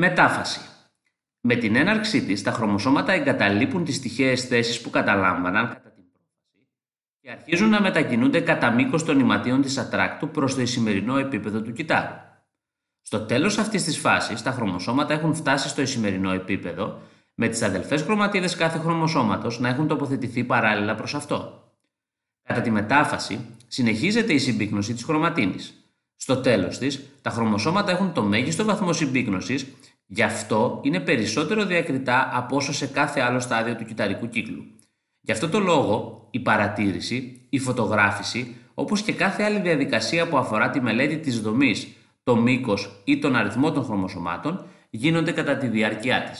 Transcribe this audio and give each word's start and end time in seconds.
Μετάφαση. 0.00 0.60
Με 1.40 1.56
την 1.56 1.76
έναρξή 1.76 2.24
της, 2.24 2.42
τα 2.42 2.50
χρωμοσώματα 2.50 3.12
εγκαταλείπουν 3.12 3.84
τις 3.84 4.00
τυχαίες 4.00 4.44
θέσεις 4.44 4.80
που 4.80 4.90
καταλάμβαναν 4.90 5.68
κατά 5.68 5.90
την 5.90 6.04
πρόφαση 6.12 6.66
και 7.20 7.30
αρχίζουν 7.30 7.68
να 7.68 7.80
μετακινούνται 7.80 8.40
κατά 8.40 8.70
μήκος 8.70 9.04
των 9.04 9.18
ηματίων 9.18 9.62
της 9.62 9.78
ατράκτου 9.78 10.28
προς 10.28 10.54
το 10.54 10.60
ισημερινό 10.60 11.18
επίπεδο 11.18 11.60
του 11.60 11.72
κυτάρου. 11.72 12.14
Στο 13.00 13.20
τέλος 13.20 13.58
αυτής 13.58 13.84
της 13.84 13.98
φάσης, 13.98 14.42
τα 14.42 14.50
χρωμοσώματα 14.50 15.14
έχουν 15.14 15.34
φτάσει 15.34 15.68
στο 15.68 15.82
ισημερινό 15.82 16.32
επίπεδο, 16.32 17.00
με 17.34 17.48
τις 17.48 17.62
αδελφές 17.62 18.02
χρωματίδες 18.02 18.56
κάθε 18.56 18.78
χρωμοσώματος 18.78 19.60
να 19.60 19.68
έχουν 19.68 19.86
τοποθετηθεί 19.86 20.44
παράλληλα 20.44 20.94
προς 20.94 21.14
αυτό. 21.14 21.72
Κατά 22.42 22.60
τη 22.60 22.70
μετάφαση, 22.70 23.46
συνεχίζεται 23.66 24.32
η 24.32 24.38
συμπίκνωση 24.38 24.94
της 24.94 25.04
χρωματίνης. 25.04 25.87
Στο 26.20 26.36
τέλος 26.36 26.78
της, 26.78 27.10
τα 27.22 27.30
χρωμοσώματα 27.30 27.90
έχουν 27.90 28.12
το 28.12 28.22
μέγιστο 28.22 28.64
βαθμό 28.64 28.92
συμπίκνωσης, 28.92 29.66
γι' 30.06 30.22
αυτό 30.22 30.80
είναι 30.82 31.00
περισσότερο 31.00 31.64
διακριτά 31.64 32.30
από 32.32 32.56
όσο 32.56 32.72
σε 32.72 32.86
κάθε 32.86 33.20
άλλο 33.20 33.40
στάδιο 33.40 33.76
του 33.76 33.84
κυταρικού 33.84 34.28
κύκλου. 34.28 34.64
Γι' 35.20 35.32
αυτό 35.32 35.48
το 35.48 35.58
λόγο, 35.58 36.28
η 36.30 36.40
παρατήρηση, 36.40 37.46
η 37.48 37.58
φωτογράφηση, 37.58 38.56
όπως 38.74 39.02
και 39.02 39.12
κάθε 39.12 39.42
άλλη 39.42 39.60
διαδικασία 39.60 40.28
που 40.28 40.36
αφορά 40.36 40.70
τη 40.70 40.80
μελέτη 40.80 41.18
της 41.18 41.40
δομής, 41.40 41.88
το 42.22 42.36
μήκος 42.36 43.02
ή 43.04 43.18
τον 43.18 43.36
αριθμό 43.36 43.72
των 43.72 43.84
χρωμοσωμάτων, 43.84 44.66
γίνονται 44.90 45.32
κατά 45.32 45.56
τη 45.56 45.66
διάρκεια 45.66 46.22
της. 46.22 46.36